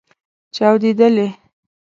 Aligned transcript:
چاودیدلې 0.55 1.27